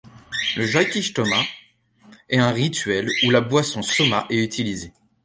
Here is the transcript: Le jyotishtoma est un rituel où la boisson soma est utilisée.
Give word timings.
Le 0.57 0.65
jyotishtoma 0.65 1.39
est 2.27 2.39
un 2.39 2.49
rituel 2.49 3.07
où 3.23 3.29
la 3.29 3.39
boisson 3.41 3.83
soma 3.83 4.25
est 4.31 4.43
utilisée. 4.43 4.91